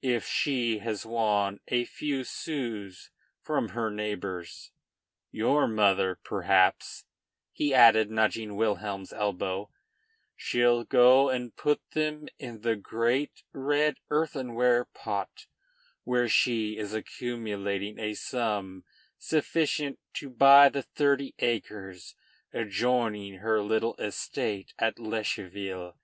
If 0.00 0.26
she 0.26 0.78
has 0.78 1.04
won 1.04 1.60
a 1.68 1.84
few 1.84 2.24
sous 2.24 3.10
from 3.42 3.68
her 3.76 3.90
neighbors 3.90 4.70
your 5.30 5.68
mother, 5.68 6.18
perhaps," 6.24 7.04
he 7.52 7.74
added, 7.74 8.10
nudging 8.10 8.56
Wilhelm's 8.56 9.12
elbow 9.12 9.68
"she'll 10.36 10.84
go 10.84 11.28
and 11.28 11.54
put 11.54 11.82
them 11.90 12.28
in 12.38 12.62
the 12.62 12.76
great 12.76 13.42
red 13.52 13.98
earthenware 14.10 14.86
pot, 14.86 15.44
where 16.04 16.30
she 16.30 16.78
is 16.78 16.94
accumulating 16.94 17.98
a 17.98 18.14
sum 18.14 18.84
sufficient 19.18 19.98
to 20.14 20.30
buy 20.30 20.70
the 20.70 20.80
thirty 20.82 21.34
acres 21.40 22.14
adjoining 22.54 23.34
her 23.40 23.60
little 23.60 23.96
estate 23.96 24.72
at 24.78 24.98
Lescheville. 24.98 25.98